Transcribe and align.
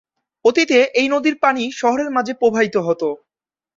অতীতে 0.45 0.77
এই 0.93 1.07
নদীর 1.09 1.35
পানি 1.43 1.63
শহরের 1.71 2.09
মাঝে 2.11 2.33
প্রবাহিত 2.33 2.75
হতো। 2.87 3.07